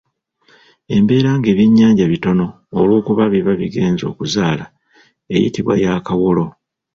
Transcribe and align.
Embeera 0.95 1.31
nga 1.37 1.47
ebyennyanja 1.53 2.05
bitono 2.13 2.45
olw'okuba 2.79 3.23
biba 3.33 3.53
bigenze 3.61 4.03
okuzaala 4.11 4.65
eyitibwa 5.33 5.73
ya 5.83 5.93
Kawolo. 6.07 6.45